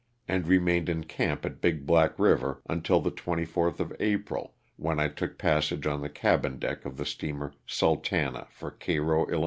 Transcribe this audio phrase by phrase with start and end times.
[0.27, 5.07] and remained in camp at Big Black river until the 24th of April, when I
[5.07, 9.39] took passage on the cabin deck of the steamer ^' Sultana *' for Cairo, 111.